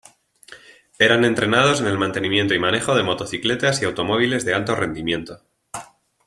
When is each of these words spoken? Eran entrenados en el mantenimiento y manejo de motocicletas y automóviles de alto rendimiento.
Eran 0.97 1.25
entrenados 1.25 1.79
en 1.79 1.85
el 1.85 1.99
mantenimiento 1.99 2.55
y 2.55 2.59
manejo 2.59 2.95
de 2.95 3.03
motocicletas 3.03 3.83
y 3.83 3.85
automóviles 3.85 4.43
de 4.45 4.55
alto 4.55 4.73
rendimiento. 4.73 5.43